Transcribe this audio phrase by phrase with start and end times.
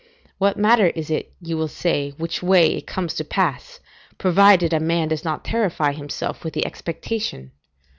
[0.39, 3.79] What matter is it, you will say, which way it comes to pass,
[4.17, 7.51] provided a man does not terrify himself with the expectation?